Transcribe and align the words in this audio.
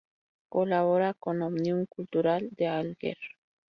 Colabora 0.55 1.09
con 1.23 1.35
Òmnium 1.49 1.81
Cultural 1.95 2.43
de 2.57 2.65
Alguer. 2.79 3.19